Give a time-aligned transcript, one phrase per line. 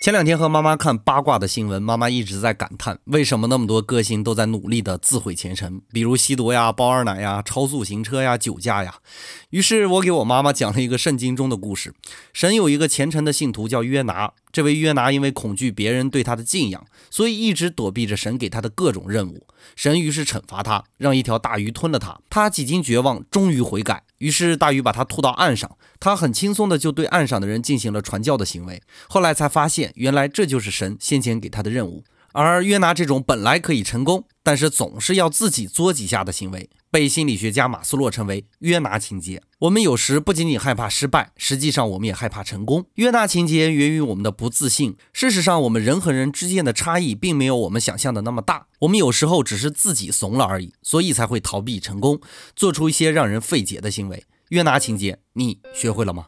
[0.00, 8.94] 前两天和妈妈看八卦的新闻，妈妈一直在感叹，为什么那么多歌星都在努力的自毁前程，比如吸毒呀、包二奶呀、超速行车呀、酒驾呀。
[9.50, 11.92] 于是我给我妈妈讲了一个圣经中的故事：
[12.32, 19.46] 神有一个虔诚的信徒叫约拿，这位约拿因为恐惧别人对他的敬仰，所以一直躲避着神给他的各种任务。
[19.76, 22.18] 神于是惩罚他，让一条大鱼吞了他。
[22.30, 24.04] 他几经绝望，终于悔改。
[24.20, 28.80] 于是大鱼把他吐到岸上，他很轻松的就对岸上的人进行了传教的行为。
[29.08, 32.04] 后来才发现，原来这就是神先前给他的任务。
[32.32, 39.42] 而约拿这种本来可以成功，但是总是要自己作几下的行为，被心理学家马斯洛称为约拿情节。
[39.60, 42.86] 我们有时不仅仅害怕失败，实际上我们也害怕成功。
[42.94, 44.96] 约拿情节源于我们的不自信。
[45.12, 48.66] 事实上，我们人和人之间的差异并没有我们想象的那么大。
[48.80, 52.20] 我们有时候只是自己怂了而已，所以才会逃避成功，
[52.54, 54.24] 做出一些让人费解的行为。
[54.50, 56.26] 约拿情节，你学会了吗？